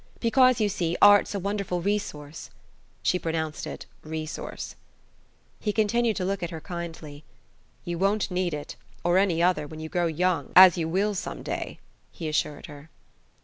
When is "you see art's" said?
0.59-1.35